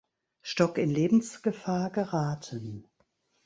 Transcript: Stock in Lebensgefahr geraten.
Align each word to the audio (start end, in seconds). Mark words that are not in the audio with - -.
Stock 0.41 0.79
in 0.79 0.89
Lebensgefahr 0.89 1.91
geraten. 1.91 2.89